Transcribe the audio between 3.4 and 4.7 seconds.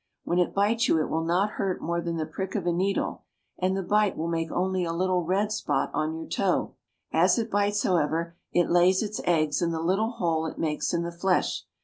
and the bite will make